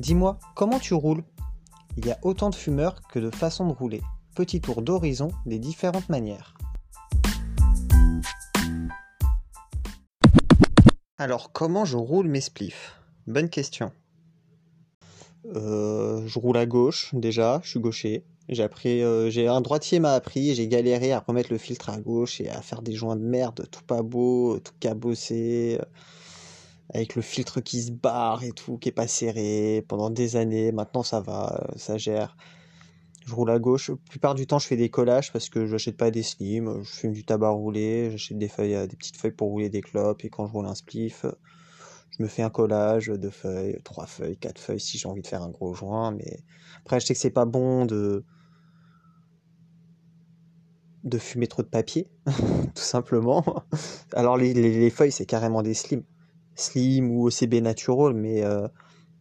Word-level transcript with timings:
Dis-moi, 0.00 0.38
comment 0.54 0.78
tu 0.78 0.94
roules? 0.94 1.22
Il 1.98 2.06
y 2.06 2.10
a 2.10 2.16
autant 2.22 2.48
de 2.48 2.54
fumeurs 2.54 3.02
que 3.12 3.18
de 3.18 3.28
façons 3.28 3.66
de 3.66 3.72
rouler. 3.74 4.00
Petit 4.34 4.62
tour 4.62 4.80
d'horizon 4.80 5.30
des 5.44 5.58
différentes 5.58 6.08
manières. 6.08 6.54
Alors, 11.18 11.52
comment 11.52 11.84
je 11.84 11.98
roule 11.98 12.28
mes 12.28 12.40
spliffs? 12.40 12.98
Bonne 13.26 13.50
question. 13.50 13.92
Euh, 15.54 16.26
je 16.26 16.38
roule 16.38 16.56
à 16.56 16.64
gauche 16.64 17.10
déjà, 17.12 17.60
je 17.62 17.68
suis 17.68 17.80
gaucher. 17.80 18.24
J'ai 18.48 18.62
appris, 18.62 19.02
euh, 19.02 19.28
j'ai 19.28 19.48
un 19.48 19.60
droitier 19.60 20.00
m'a 20.00 20.14
appris, 20.14 20.54
j'ai 20.54 20.66
galéré 20.66 21.12
à 21.12 21.18
remettre 21.18 21.52
le 21.52 21.58
filtre 21.58 21.90
à 21.90 22.00
gauche 22.00 22.40
et 22.40 22.48
à 22.48 22.62
faire 22.62 22.80
des 22.80 22.94
joints 22.94 23.16
de 23.16 23.22
merde, 23.22 23.68
tout 23.70 23.84
pas 23.86 24.00
beau, 24.00 24.60
tout 24.60 24.72
cabossé, 24.80 25.78
avec 26.92 27.14
le 27.14 27.22
filtre 27.22 27.60
qui 27.60 27.82
se 27.82 27.92
barre 27.92 28.42
et 28.42 28.52
tout, 28.52 28.78
qui 28.78 28.88
est 28.88 28.92
pas 28.92 29.06
serré 29.06 29.84
pendant 29.88 30.10
des 30.10 30.36
années. 30.36 30.72
Maintenant 30.72 31.02
ça 31.02 31.20
va, 31.20 31.68
ça 31.76 31.98
gère. 31.98 32.36
Je 33.26 33.34
roule 33.34 33.50
à 33.50 33.58
gauche. 33.58 33.90
La 33.90 33.96
plupart 34.08 34.34
du 34.34 34.46
temps, 34.46 34.58
je 34.58 34.66
fais 34.66 34.76
des 34.76 34.88
collages 34.88 35.32
parce 35.32 35.48
que 35.48 35.66
je 35.66 35.72
n'achète 35.72 35.96
pas 35.96 36.10
des 36.10 36.22
slims. 36.22 36.82
Je 36.82 36.90
fume 36.90 37.12
du 37.12 37.24
tabac 37.24 37.50
roulé. 37.50 38.10
J'achète 38.10 38.38
des 38.38 38.48
feuilles, 38.48 38.88
des 38.88 38.96
petites 38.96 39.16
feuilles 39.16 39.30
pour 39.30 39.48
rouler 39.48 39.68
des 39.68 39.82
clopes. 39.82 40.24
Et 40.24 40.30
quand 40.30 40.46
je 40.46 40.52
roule 40.52 40.66
un 40.66 40.74
spliff, 40.74 41.26
je 42.16 42.22
me 42.22 42.28
fais 42.28 42.42
un 42.42 42.50
collage 42.50 43.06
de 43.06 43.30
feuilles, 43.30 43.78
trois 43.84 44.06
feuilles, 44.06 44.36
quatre 44.36 44.60
feuilles 44.60 44.80
si 44.80 44.98
j'ai 44.98 45.08
envie 45.08 45.22
de 45.22 45.26
faire 45.26 45.42
un 45.42 45.50
gros 45.50 45.74
joint. 45.74 46.10
Mais 46.12 46.40
après, 46.80 46.98
je 46.98 47.06
sais 47.06 47.14
que 47.14 47.20
c'est 47.20 47.30
pas 47.30 47.44
bon 47.44 47.86
de 47.86 48.24
de 51.04 51.18
fumer 51.18 51.46
trop 51.46 51.62
de 51.62 51.68
papier, 51.68 52.10
tout 52.26 52.82
simplement. 52.82 53.64
Alors 54.12 54.36
les, 54.36 54.90
feuilles, 54.90 55.12
c'est 55.12 55.24
carrément 55.24 55.62
des 55.62 55.72
slims. 55.72 56.04
Slim 56.54 57.10
ou 57.10 57.28
OCB 57.28 57.62
natural, 57.62 58.14
mais, 58.14 58.44
euh, 58.44 58.68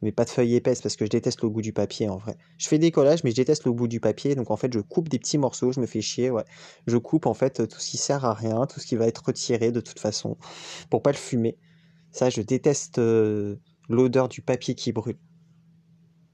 mais 0.02 0.12
pas 0.12 0.26
de 0.26 0.30
feuilles 0.30 0.56
épaisses 0.56 0.82
parce 0.82 0.96
que 0.96 1.06
je 1.06 1.10
déteste 1.10 1.42
le 1.42 1.50
goût 1.50 1.62
du 1.62 1.74
papier 1.74 2.10
en 2.10 2.18
vrai. 2.18 2.38
Je 2.58 2.68
fais 2.68 2.78
des 2.78 2.92
collages, 2.92 3.24
mais 3.24 3.32
je 3.32 3.36
déteste 3.36 3.66
le 3.66 3.74
goût 3.74 3.88
du 3.88 4.00
papier. 4.00 4.36
Donc 4.36 4.52
en 4.52 4.58
fait, 4.58 4.74
je 4.74 4.80
coupe 4.80 5.10
des 5.10 5.20
petits 5.20 5.38
morceaux, 5.38 5.72
je 5.72 5.80
me 5.80 5.86
fais 5.86 6.02
chier. 6.02 6.32
Je 6.88 6.98
coupe 6.98 7.26
en 7.26 7.34
fait 7.34 7.68
tout 7.68 7.80
ce 7.80 7.90
qui 7.90 7.98
sert 7.98 8.26
à 8.26 8.34
rien, 8.34 8.66
tout 8.66 8.80
ce 8.80 8.86
qui 8.86 8.96
va 8.96 9.08
être 9.08 9.24
retiré 9.26 9.72
de 9.72 9.82
toute 9.82 10.00
façon, 10.00 10.38
pour 10.90 11.02
pas 11.02 11.12
le 11.12 11.18
fumer. 11.18 11.58
Ça, 12.12 12.30
je 12.30 12.42
déteste 12.42 13.00
euh, 13.00 13.58
l'odeur 13.88 14.30
du 14.30 14.42
papier 14.42 14.76
qui 14.76 14.92
brûle. 14.92 15.18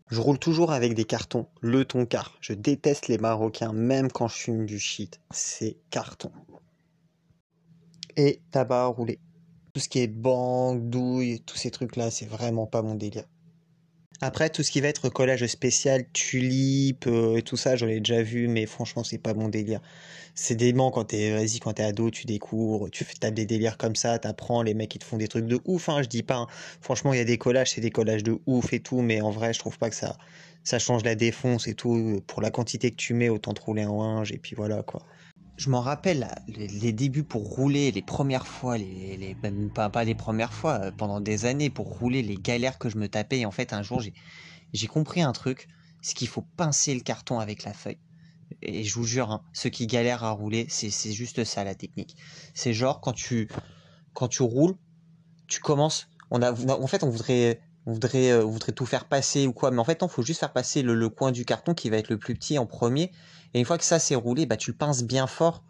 Je 0.07 0.21
roule 0.21 0.37
toujours 0.37 0.71
avec 0.71 0.93
des 0.93 1.05
cartons, 1.05 1.47
le 1.61 1.83
toncar. 1.83 2.37
Je 2.39 2.53
déteste 2.53 3.07
les 3.07 3.17
Marocains, 3.17 3.73
même 3.73 4.11
quand 4.11 4.27
je 4.27 4.35
fume 4.35 4.65
du 4.65 4.79
shit. 4.79 5.19
C'est 5.31 5.77
carton. 5.89 6.31
Et 8.15 8.41
tabac 8.51 8.83
à 8.83 8.85
rouler. 8.85 9.19
Tout 9.75 9.81
ce 9.81 9.89
qui 9.89 9.99
est 9.99 10.07
banque, 10.07 10.89
douille, 10.89 11.41
tous 11.41 11.57
ces 11.57 11.69
trucs-là, 11.69 12.09
c'est 12.09 12.27
vraiment 12.27 12.65
pas 12.65 12.81
mon 12.81 12.95
délire. 12.95 13.25
Après, 14.21 14.49
tout 14.49 14.63
ce 14.63 14.71
qui 14.71 14.79
va 14.79 14.87
être 14.87 15.09
collage 15.09 15.45
spécial, 15.47 16.05
tulipe 16.13 17.07
euh, 17.07 17.35
et 17.35 17.41
tout 17.41 17.57
ça, 17.57 17.75
j'en 17.75 17.89
ai 17.89 17.99
déjà 17.99 18.21
vu, 18.21 18.47
mais 18.47 18.67
franchement, 18.67 19.03
c'est 19.03 19.17
pas 19.17 19.33
mon 19.33 19.49
délire. 19.49 19.81
C'est 20.33 20.55
dément 20.55 20.91
quand 20.91 21.03
t'es, 21.03 21.31
vas-y, 21.31 21.59
quand 21.59 21.73
t'es 21.73 21.83
ado, 21.83 22.09
tu 22.09 22.25
découvres, 22.25 22.89
tu 22.89 23.03
fais, 23.03 23.31
des 23.31 23.45
délires 23.45 23.77
comme 23.77 23.97
ça, 23.97 24.17
t'apprends, 24.17 24.61
les 24.61 24.73
mecs, 24.73 24.95
ils 24.95 24.99
te 24.99 25.03
font 25.03 25.17
des 25.17 25.27
trucs 25.27 25.45
de 25.45 25.59
ouf, 25.65 25.89
hein, 25.89 26.01
je 26.03 26.07
dis 26.07 26.23
pas. 26.23 26.37
Hein. 26.37 26.47
Franchement, 26.79 27.11
il 27.11 27.17
y 27.17 27.21
a 27.21 27.25
des 27.25 27.37
collages, 27.37 27.71
c'est 27.71 27.81
des 27.81 27.91
collages 27.91 28.23
de 28.23 28.39
ouf 28.45 28.71
et 28.71 28.79
tout, 28.79 29.01
mais 29.01 29.19
en 29.19 29.29
vrai, 29.29 29.51
je 29.51 29.59
trouve 29.59 29.77
pas 29.77 29.89
que 29.89 29.97
ça, 29.97 30.17
ça 30.63 30.79
change 30.79 31.03
la 31.03 31.15
défonce 31.15 31.67
et 31.67 31.73
tout. 31.73 32.23
Pour 32.27 32.41
la 32.41 32.49
quantité 32.49 32.91
que 32.91 32.95
tu 32.95 33.13
mets, 33.13 33.27
autant 33.27 33.53
te 33.53 33.61
rouler 33.61 33.83
en 33.83 34.01
linge, 34.01 34.31
et 34.31 34.37
puis 34.37 34.55
voilà, 34.55 34.83
quoi 34.83 35.05
je 35.57 35.69
m'en 35.69 35.81
rappelle 35.81 36.27
les, 36.47 36.91
débuts 36.91 37.23
pour 37.23 37.43
rouler, 37.43 37.91
les 37.91 38.01
premières 38.01 38.47
fois, 38.47 38.77
les, 38.77 39.17
les 39.17 39.35
pas, 39.73 39.89
pas 39.89 40.03
les 40.03 40.15
premières 40.15 40.53
fois, 40.53 40.79
euh, 40.81 40.91
pendant 40.91 41.21
des 41.21 41.45
années 41.45 41.69
pour 41.69 41.97
rouler, 41.97 42.21
les 42.21 42.35
galères 42.35 42.77
que 42.77 42.89
je 42.89 42.97
me 42.97 43.07
tapais. 43.07 43.39
Et 43.39 43.45
en 43.45 43.51
fait, 43.51 43.73
un 43.73 43.81
jour, 43.81 44.01
j'ai 44.73 44.87
compris 44.87 45.21
un 45.21 45.31
truc, 45.31 45.67
c'est 46.01 46.15
qu'il 46.15 46.27
faut 46.27 46.45
pincer 46.57 46.93
le 46.93 47.01
carton 47.01 47.39
avec 47.39 47.63
la 47.63 47.73
feuille. 47.73 47.99
Et 48.61 48.83
je 48.83 48.93
vous 48.95 49.05
jure, 49.05 49.31
hein, 49.31 49.43
ceux 49.53 49.69
qui 49.69 49.87
galèrent 49.87 50.23
à 50.23 50.31
rouler, 50.31 50.67
c'est 50.69 51.11
juste 51.11 51.43
ça 51.45 51.63
la 51.63 51.73
technique. 51.73 52.15
C'est 52.53 52.73
genre 52.73 53.01
quand 53.01 53.13
tu 53.13 53.49
quand 54.13 54.27
tu 54.27 54.43
roules, 54.43 54.75
tu 55.47 55.59
commences. 55.59 56.07
On 56.31 56.41
a, 56.41 56.51
en 56.51 56.87
fait, 56.87 57.03
on 57.03 57.09
voudrait 57.09 57.61
on 57.85 57.93
voudrait, 57.93 58.31
euh, 58.31 58.57
tout 58.75 58.85
faire 58.85 59.05
passer 59.05 59.47
ou 59.47 59.53
quoi, 59.53 59.71
mais 59.71 59.79
en 59.79 59.83
fait, 59.83 59.99
il 60.01 60.09
faut 60.09 60.23
juste 60.23 60.39
faire 60.39 60.53
passer 60.53 60.81
le, 60.81 61.09
coin 61.09 61.31
du 61.31 61.45
carton 61.45 61.73
qui 61.73 61.89
va 61.89 61.97
être 61.97 62.09
le 62.09 62.17
plus 62.17 62.33
petit 62.33 62.57
en 62.57 62.65
premier. 62.65 63.11
Et 63.53 63.59
une 63.59 63.65
fois 63.65 63.77
que 63.77 63.83
ça 63.83 63.99
s'est 63.99 64.15
roulé, 64.15 64.45
bah, 64.45 64.57
tu 64.57 64.71
le 64.71 64.77
pinces 64.77 65.03
bien 65.03 65.27
fort. 65.27 65.63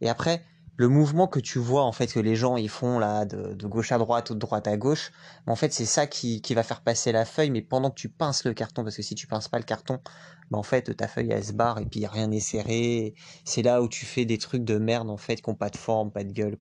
Et 0.00 0.08
après, 0.08 0.44
le 0.76 0.88
mouvement 0.88 1.26
que 1.26 1.38
tu 1.38 1.58
vois, 1.58 1.82
en 1.84 1.92
fait, 1.92 2.06
que 2.06 2.20
les 2.20 2.36
gens 2.36 2.56
ils 2.56 2.70
font 2.70 2.98
là, 2.98 3.26
de, 3.26 3.66
gauche 3.66 3.92
à 3.92 3.98
droite 3.98 4.30
ou 4.30 4.34
de 4.34 4.38
droite 4.38 4.66
à 4.66 4.78
gauche, 4.78 5.12
en 5.46 5.54
fait, 5.54 5.72
c'est 5.74 5.84
ça 5.84 6.06
qui, 6.06 6.40
va 6.54 6.62
faire 6.62 6.80
passer 6.80 7.12
la 7.12 7.26
feuille, 7.26 7.50
mais 7.50 7.60
pendant 7.60 7.90
que 7.90 8.00
tu 8.00 8.08
pinces 8.08 8.44
le 8.44 8.54
carton, 8.54 8.82
parce 8.82 8.96
que 8.96 9.02
si 9.02 9.14
tu 9.14 9.26
pinces 9.26 9.48
pas 9.48 9.58
le 9.58 9.64
carton, 9.64 10.00
bah, 10.50 10.56
en 10.58 10.62
fait, 10.62 10.96
ta 10.96 11.06
feuille, 11.06 11.30
elle 11.30 11.44
se 11.44 11.52
barre 11.52 11.78
et 11.78 11.84
puis 11.84 12.06
rien 12.06 12.28
n'est 12.28 12.40
serré. 12.40 13.14
C'est 13.44 13.62
là 13.62 13.82
où 13.82 13.88
tu 13.88 14.06
fais 14.06 14.24
des 14.24 14.38
trucs 14.38 14.64
de 14.64 14.78
merde, 14.78 15.10
en 15.10 15.18
fait, 15.18 15.36
qui 15.36 15.50
n'ont 15.50 15.56
pas 15.56 15.68
de 15.68 15.76
forme, 15.76 16.10
pas 16.10 16.24
de 16.24 16.32
gueule. 16.32 16.56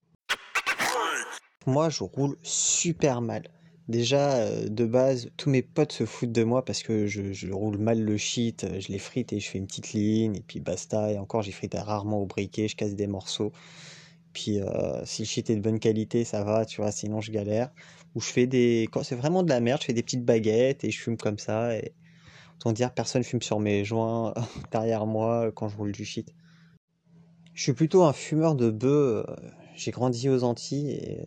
Moi, 1.65 1.89
je 1.89 2.03
roule 2.03 2.37
super 2.43 3.21
mal. 3.21 3.43
Déjà, 3.89 4.35
euh, 4.35 4.69
de 4.69 4.85
base, 4.85 5.31
tous 5.35 5.49
mes 5.49 5.63
potes 5.63 5.93
se 5.93 6.05
foutent 6.05 6.31
de 6.31 6.43
moi 6.43 6.63
parce 6.63 6.83
que 6.83 7.07
je, 7.07 7.51
roule 7.51 7.79
mal 7.79 7.99
le 7.99 8.17
shit, 8.17 8.63
euh, 8.63 8.79
je 8.79 8.89
les 8.89 8.99
frite 8.99 9.33
et 9.33 9.39
je 9.39 9.49
fais 9.49 9.57
une 9.57 9.65
petite 9.65 9.93
ligne, 9.93 10.35
et 10.35 10.43
puis 10.45 10.59
basta. 10.59 11.11
Et 11.11 11.17
encore, 11.17 11.41
j'y 11.41 11.51
frite 11.51 11.73
rarement 11.73 12.19
au 12.21 12.27
briquet, 12.27 12.67
je 12.67 12.75
casse 12.75 12.93
des 12.93 13.07
morceaux. 13.07 13.51
Puis 14.31 14.61
euh, 14.61 15.03
si 15.05 15.23
le 15.23 15.27
shit 15.27 15.49
est 15.49 15.55
de 15.55 15.61
bonne 15.61 15.79
qualité, 15.79 16.23
ça 16.23 16.43
va, 16.43 16.65
tu 16.67 16.81
vois, 16.81 16.91
sinon 16.91 17.19
je 17.19 17.31
galère. 17.31 17.71
Ou 18.13 18.21
je 18.21 18.27
fais 18.27 18.45
des. 18.45 18.87
Quand 18.91 19.01
c'est 19.03 19.15
vraiment 19.15 19.41
de 19.41 19.49
la 19.49 19.59
merde, 19.59 19.81
je 19.81 19.87
fais 19.87 19.93
des 19.93 20.03
petites 20.03 20.23
baguettes 20.23 20.83
et 20.83 20.91
je 20.91 21.01
fume 21.01 21.17
comme 21.17 21.39
ça. 21.39 21.75
Et 21.75 21.93
autant 22.57 22.73
dire, 22.73 22.93
personne 22.93 23.23
fume 23.23 23.41
sur 23.41 23.59
mes 23.59 23.83
joints 23.85 24.35
derrière 24.71 25.07
moi 25.07 25.51
quand 25.55 25.67
je 25.67 25.77
roule 25.77 25.93
du 25.93 26.05
shit. 26.05 26.31
Je 27.55 27.63
suis 27.63 27.73
plutôt 27.73 28.03
un 28.03 28.13
fumeur 28.13 28.53
de 28.53 28.69
bœuf. 28.69 29.25
J'ai 29.75 29.89
grandi 29.89 30.29
aux 30.29 30.43
Antilles 30.43 30.91
et 30.91 31.25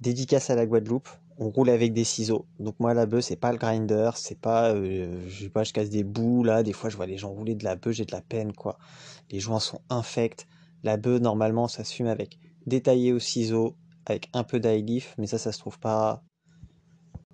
dédicace 0.00 0.50
à 0.50 0.56
la 0.56 0.66
Guadeloupe 0.66 1.08
on 1.38 1.50
roule 1.50 1.70
avec 1.70 1.92
des 1.92 2.04
ciseaux. 2.04 2.46
Donc 2.58 2.74
moi 2.80 2.94
la 2.94 3.06
bœuf 3.06 3.24
c'est 3.24 3.36
pas 3.36 3.52
le 3.52 3.58
grinder, 3.58 4.10
c'est 4.16 4.38
pas 4.38 4.72
euh, 4.74 5.24
je 5.28 5.44
sais 5.44 5.50
pas 5.50 5.64
je 5.64 5.72
casse 5.72 5.90
des 5.90 6.04
bouts 6.04 6.44
là, 6.44 6.62
des 6.62 6.72
fois 6.72 6.90
je 6.90 6.96
vois 6.96 7.06
les 7.06 7.16
gens 7.16 7.30
rouler 7.30 7.54
de 7.54 7.64
la 7.64 7.76
bœuf, 7.76 7.94
j'ai 7.94 8.04
de 8.04 8.12
la 8.12 8.20
peine 8.20 8.52
quoi. 8.52 8.78
Les 9.30 9.40
joints 9.40 9.60
sont 9.60 9.80
infects. 9.88 10.46
La 10.82 10.96
bœuf 10.96 11.20
normalement 11.20 11.68
ça 11.68 11.84
se 11.84 11.94
fume 11.94 12.08
avec 12.08 12.38
détaillé 12.66 13.12
au 13.12 13.18
ciseau 13.18 13.76
avec 14.06 14.28
un 14.32 14.44
peu 14.44 14.58
leaf 14.58 15.14
mais 15.18 15.26
ça 15.26 15.38
ça 15.38 15.52
se 15.52 15.58
trouve 15.58 15.78
pas 15.78 16.22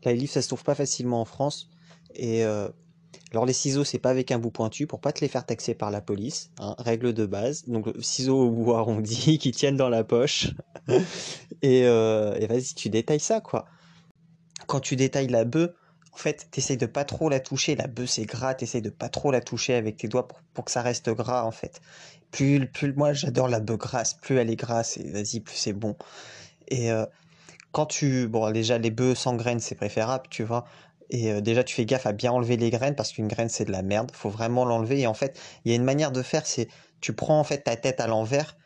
leaf 0.05 0.31
ça 0.31 0.43
se 0.43 0.49
trouve 0.49 0.65
pas 0.65 0.75
facilement 0.75 1.21
en 1.21 1.25
France 1.25 1.71
et 2.15 2.45
euh, 2.45 2.69
alors 3.31 3.47
les 3.47 3.53
ciseaux 3.53 3.85
c'est 3.85 3.99
pas 3.99 4.11
avec 4.11 4.31
un 4.31 4.39
bout 4.39 4.51
pointu 4.51 4.87
pour 4.87 5.01
pas 5.01 5.13
te 5.13 5.21
les 5.21 5.29
faire 5.29 5.45
taxer 5.45 5.75
par 5.75 5.91
la 5.91 6.01
police, 6.01 6.51
hein, 6.59 6.75
règle 6.79 7.13
de 7.13 7.27
base. 7.27 7.65
Donc 7.67 7.89
ciseaux 8.01 8.47
au 8.47 8.51
bout 8.51 8.75
arrondi 8.75 9.39
qui 9.41 9.51
tiennent 9.51 9.77
dans 9.77 9.89
la 9.89 10.05
poche 10.05 10.55
et, 11.63 11.85
euh, 11.85 12.35
et 12.39 12.47
vas-y 12.47 12.75
tu 12.75 12.91
détailles 12.91 13.21
ça 13.21 13.41
quoi 13.41 13.67
quand 14.67 14.81
tu 14.81 14.97
détailles 14.97 15.29
la 15.29 15.45
bœuf, 15.45 15.71
en 16.15 16.17
fait, 16.17 16.49
t'essayes 16.51 16.77
de 16.77 16.87
pas 16.87 17.05
trop 17.05 17.29
la 17.29 17.41
toucher. 17.41 17.75
La 17.75 17.89
bœuf, 17.89 18.09
c'est 18.11 18.25
gras, 18.25 18.55
t'essayes 18.55 18.83
de 18.83 18.91
pas 18.91 19.09
trop 19.09 19.33
la 19.33 19.41
toucher 19.41 19.75
avec 19.75 19.97
tes 19.97 20.09
doigts 20.09 20.29
pour, 20.29 20.65
que 20.65 20.71
ça 20.71 20.81
reste 20.83 21.11
gras, 21.11 21.45
en 21.45 21.51
fait. 21.51 21.81
Plus, 22.31 22.67
plus 22.69 22.93
moi, 22.95 23.13
j'adore 23.13 23.49
la 23.49 23.61
bœuf 23.61 23.79
grasse. 23.79 24.15
Plus 24.15 24.39
elle 24.39 24.51
est 24.51 24.57
grasse, 24.57 24.99
vas-y, 24.99 25.41
plus 25.41 25.57
c'est 25.57 25.73
bon. 25.73 25.97
Et 26.69 26.93
euh, 26.93 27.05
quand 27.73 27.87
tu... 27.87 28.29
Bon, 28.29 28.51
déjà, 28.53 28.79
les 28.79 28.91
bœufs 28.91 29.17
sans 29.17 29.35
graines, 29.35 29.61
c'est 29.61 29.75
préférable, 29.75 30.25
tu 30.31 30.45
vois. 30.45 30.65
Et 31.11 31.33
euh, 31.33 31.41
déjà, 31.41 31.65
tu 31.65 31.75
fais 31.75 31.85
gaffe 31.85 32.07
à 32.07 32.13
bien 32.13 32.31
enlever 32.33 32.57
les 32.57 32.71
graines, 32.71 32.95
parce 32.95 33.13
qu'une 33.13 33.29
graine, 33.29 33.49
c'est 33.49 33.65
de 33.65 33.73
la 33.73 33.83
merde. 33.83 34.13
Faut 34.15 34.31
vraiment 34.31 34.65
l'enlever. 34.65 35.01
Et 35.01 35.07
en 35.09 35.15
fait, 35.15 35.41
il 35.65 35.71
y 35.71 35.75
a 35.75 35.77
une 35.77 35.85
manière 35.85 36.13
de 36.13 36.23
faire, 36.23 36.47
c'est... 36.47 36.69
Tu 37.01 37.13
prends, 37.13 37.41
en 37.41 37.45
fait, 37.45 37.65
ta 37.65 37.77
tête 37.77 38.01
à 38.01 38.07
l'envers, 38.07 38.57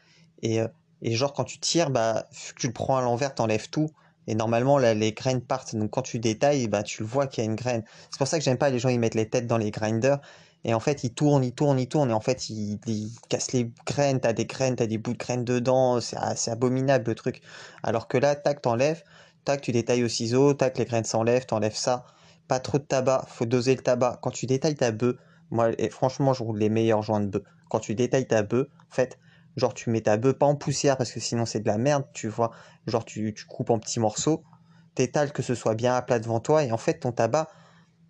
et, 0.42 0.60
euh, 0.60 0.68
et 1.00 1.14
genre, 1.14 1.32
quand 1.32 1.44
tu 1.44 1.58
tires, 1.58 1.90
bah, 1.90 2.28
tu 2.56 2.66
le 2.66 2.72
prends 2.74 2.98
à 2.98 3.00
l'envers, 3.00 3.34
t'enlèves 3.34 3.70
tout 3.70 3.90
et 4.28 4.34
normalement, 4.34 4.76
là, 4.76 4.92
les 4.92 5.12
graines 5.12 5.40
partent. 5.40 5.74
Donc, 5.74 5.90
quand 5.90 6.02
tu 6.02 6.18
détailles, 6.18 6.68
bah, 6.68 6.82
tu 6.82 7.02
le 7.02 7.08
vois 7.08 7.26
qu'il 7.26 7.42
y 7.42 7.46
a 7.46 7.50
une 7.50 7.56
graine. 7.56 7.82
C'est 8.10 8.18
pour 8.18 8.28
ça 8.28 8.38
que 8.38 8.44
j'aime 8.44 8.58
pas 8.58 8.68
les 8.68 8.78
gens, 8.78 8.90
ils 8.90 9.00
mettent 9.00 9.14
les 9.14 9.28
têtes 9.28 9.46
dans 9.46 9.56
les 9.56 9.70
grinders. 9.70 10.20
Et 10.64 10.74
en 10.74 10.80
fait, 10.80 11.02
ils 11.02 11.14
tournent, 11.14 11.42
ils 11.42 11.54
tournent, 11.54 11.80
ils 11.80 11.88
tournent. 11.88 12.10
Et 12.10 12.14
en 12.14 12.20
fait, 12.20 12.50
ils, 12.50 12.78
cassent 13.30 13.52
les 13.52 13.72
graines. 13.86 14.20
T'as 14.20 14.34
des 14.34 14.44
graines, 14.44 14.76
t'as 14.76 14.86
des 14.86 14.98
bouts 14.98 15.14
de 15.14 15.18
graines 15.18 15.44
dedans. 15.44 15.98
C'est 16.02 16.50
abominable 16.50 17.06
le 17.08 17.14
truc. 17.14 17.40
Alors 17.82 18.06
que 18.06 18.18
là, 18.18 18.36
tac, 18.36 18.60
t'enlèves. 18.60 19.02
Tac, 19.46 19.62
tu 19.62 19.72
détailles 19.72 20.04
au 20.04 20.08
ciseau. 20.08 20.52
Tac, 20.52 20.76
les 20.76 20.84
graines 20.84 21.04
s'enlèvent. 21.04 21.46
T'enlèves 21.46 21.76
ça. 21.76 22.04
Pas 22.48 22.60
trop 22.60 22.76
de 22.76 22.82
tabac. 22.82 23.24
Faut 23.28 23.46
doser 23.46 23.74
le 23.76 23.82
tabac. 23.82 24.18
Quand 24.20 24.30
tu 24.30 24.44
détailles 24.44 24.74
ta 24.74 24.90
bœuf, 24.90 25.16
moi, 25.50 25.70
et 25.78 25.88
franchement, 25.88 26.34
je 26.34 26.42
roule 26.42 26.58
les 26.58 26.68
meilleurs 26.68 27.02
joints 27.02 27.20
de 27.20 27.28
bœuf. 27.28 27.42
Quand 27.70 27.80
tu 27.80 27.94
détailles 27.94 28.28
ta 28.28 28.42
bœuf, 28.42 28.66
en 28.90 28.94
fait, 28.94 29.18
Genre, 29.56 29.74
tu 29.74 29.90
mets 29.90 30.02
ta 30.02 30.16
bœuf 30.16 30.34
pas 30.34 30.46
en 30.46 30.54
poussière 30.54 30.96
parce 30.96 31.12
que 31.12 31.20
sinon 31.20 31.46
c'est 31.46 31.60
de 31.60 31.66
la 31.66 31.78
merde, 31.78 32.04
tu 32.12 32.28
vois. 32.28 32.52
Genre, 32.86 33.04
tu, 33.04 33.34
coupes 33.48 33.70
en 33.70 33.78
petits 33.78 34.00
morceaux, 34.00 34.44
t'étales 34.94 35.32
que 35.32 35.42
ce 35.42 35.54
soit 35.54 35.74
bien 35.74 35.94
à 35.94 36.02
plat 36.02 36.18
devant 36.18 36.40
toi 36.40 36.64
et 36.64 36.72
en 36.72 36.76
fait, 36.76 37.00
ton 37.00 37.12
tabac, 37.12 37.48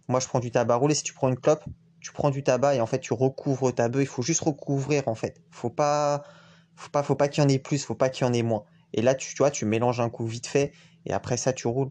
moi 0.08 0.20
je 0.20 0.26
prends 0.26 0.40
du 0.40 0.50
tabac 0.50 0.76
roulé. 0.76 0.94
Si 0.94 1.02
tu 1.02 1.14
prends 1.14 1.28
une 1.28 1.38
clope, 1.38 1.64
tu 2.00 2.12
prends 2.12 2.30
du 2.30 2.42
tabac 2.42 2.74
et 2.74 2.80
en 2.80 2.86
fait, 2.86 3.00
tu 3.00 3.12
recouvres 3.14 3.74
ta 3.74 3.88
bœuf. 3.88 4.02
Il 4.02 4.06
faut 4.06 4.22
juste 4.22 4.40
recouvrir 4.40 5.08
en 5.08 5.14
fait. 5.14 5.42
Faut 5.50 5.70
pas, 5.70 6.22
faut 6.76 6.90
pas, 6.90 7.02
faut 7.02 7.16
pas 7.16 7.28
qu'il 7.28 7.42
y 7.42 7.46
en 7.46 7.48
ait 7.48 7.58
plus, 7.58 7.84
faut 7.84 7.94
pas 7.94 8.10
qu'il 8.10 8.26
y 8.26 8.30
en 8.30 8.32
ait 8.32 8.42
moins. 8.42 8.64
Et 8.92 9.02
là, 9.02 9.14
tu, 9.14 9.34
tu 9.34 9.38
vois, 9.38 9.50
tu 9.50 9.64
mélanges 9.64 10.00
un 10.00 10.10
coup 10.10 10.26
vite 10.26 10.46
fait 10.46 10.72
et 11.06 11.12
après 11.12 11.36
ça, 11.36 11.52
tu 11.52 11.66
roules. 11.66 11.90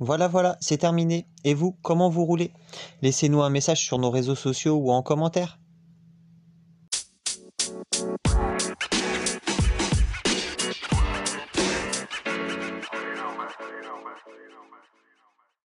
Voilà, 0.00 0.26
voilà, 0.28 0.56
c'est 0.60 0.78
terminé. 0.78 1.28
Et 1.44 1.54
vous, 1.54 1.78
comment 1.82 2.10
vous 2.10 2.24
roulez? 2.24 2.52
Laissez-nous 3.00 3.42
un 3.42 3.50
message 3.50 3.80
sur 3.80 3.98
nos 3.98 4.10
réseaux 4.10 4.34
sociaux 4.34 4.74
ou 4.74 4.90
en 4.90 5.02
commentaire. 5.02 5.60
Brad. 8.04 8.53